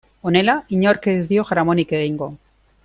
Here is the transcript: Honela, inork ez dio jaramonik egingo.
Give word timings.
Honela, 0.29 0.55
inork 0.77 1.07
ez 1.13 1.19
dio 1.33 1.47
jaramonik 1.51 1.97
egingo. 1.99 2.35